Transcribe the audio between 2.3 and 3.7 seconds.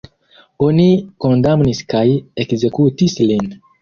ekzekutis lin.